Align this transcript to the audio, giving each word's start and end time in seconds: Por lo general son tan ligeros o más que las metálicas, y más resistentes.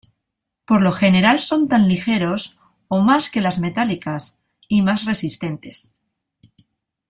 Por 0.65 0.81
lo 0.81 0.93
general 0.93 1.37
son 1.37 1.67
tan 1.67 1.87
ligeros 1.87 2.57
o 2.87 3.01
más 3.01 3.29
que 3.29 3.39
las 3.39 3.59
metálicas, 3.59 4.35
y 4.67 4.81
más 4.81 5.05
resistentes. 5.05 5.91